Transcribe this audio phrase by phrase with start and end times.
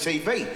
[0.00, 0.49] say faith.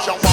[0.00, 0.31] 小花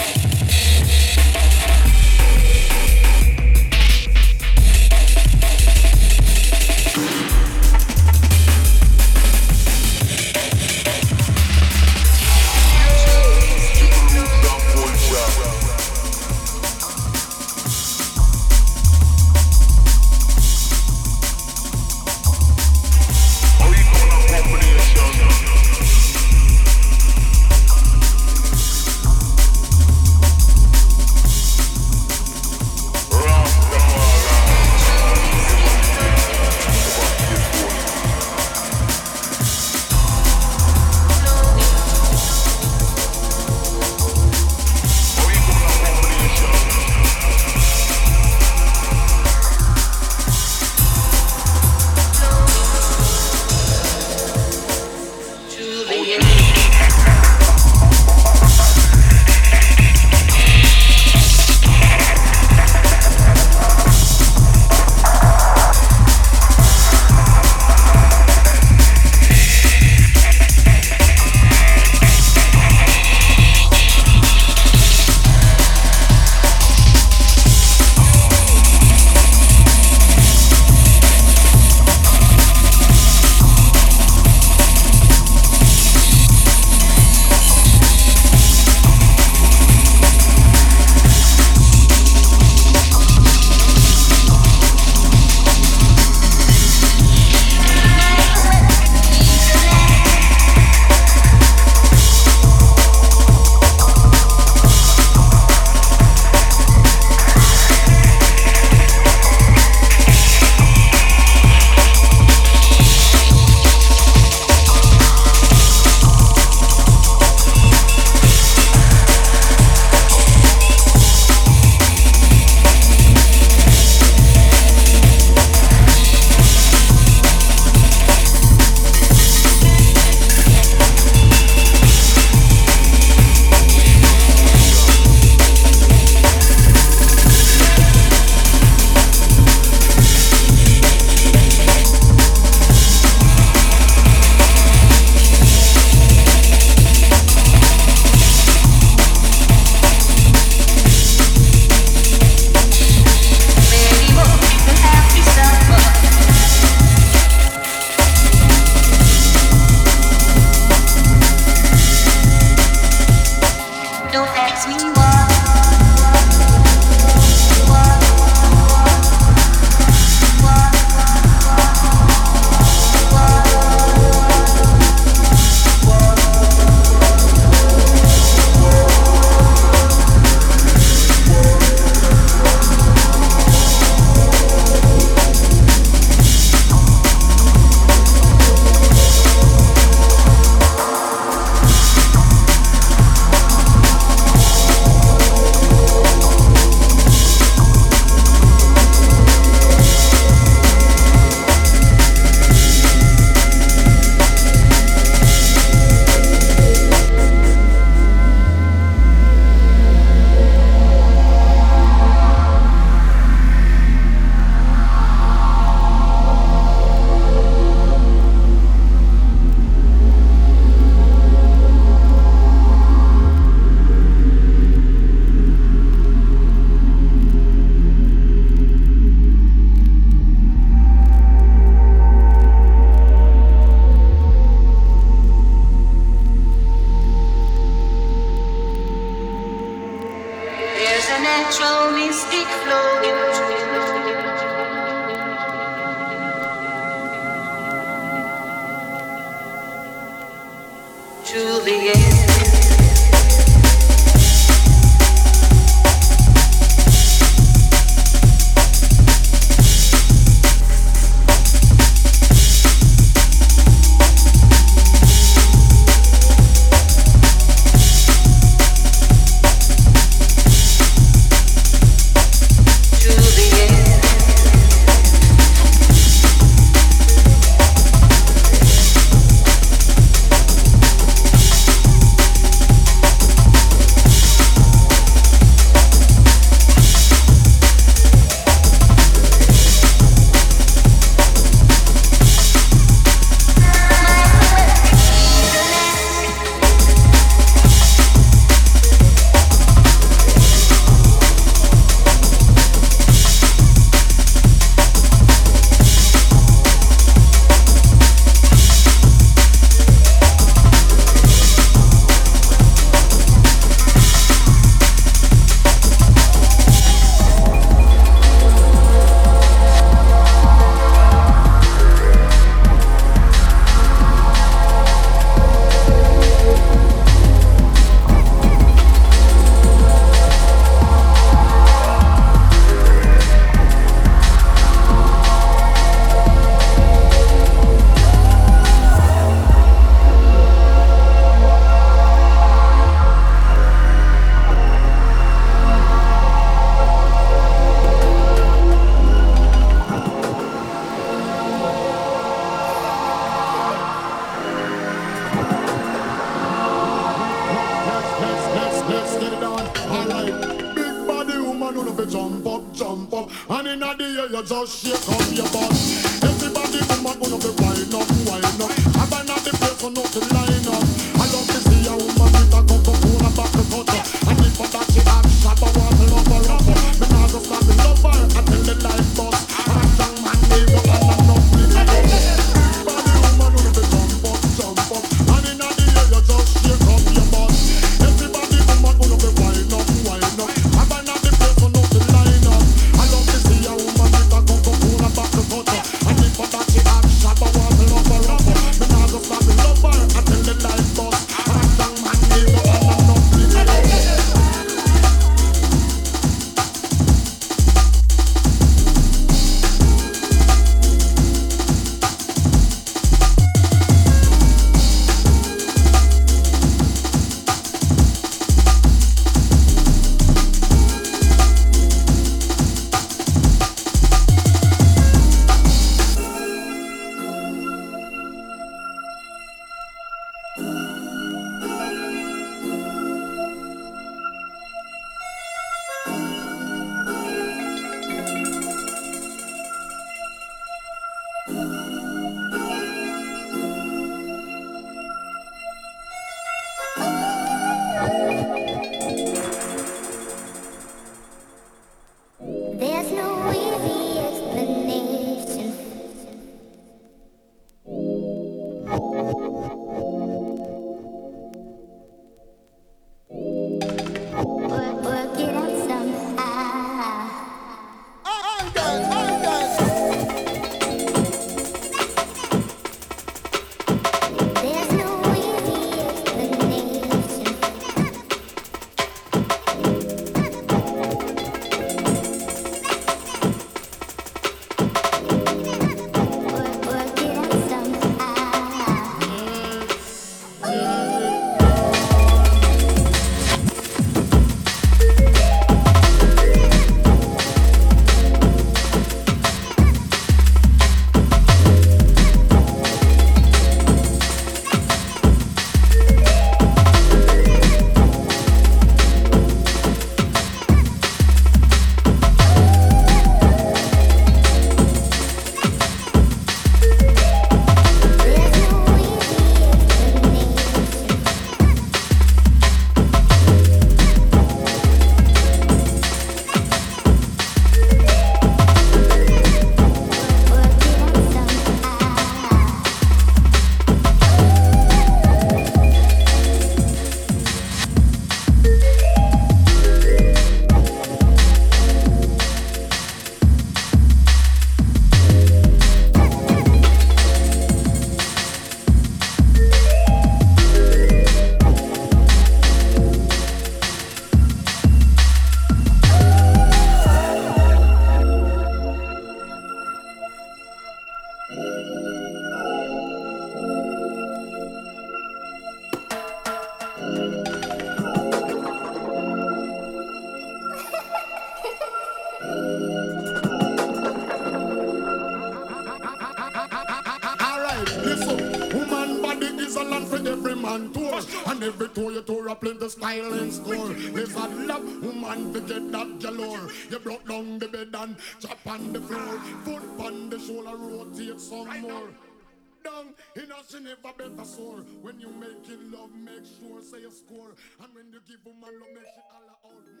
[593.11, 594.83] Down, you know she never better sore.
[595.01, 597.55] When you make it love, make sure say you score.
[597.81, 600.00] And when you give woman love, make she out.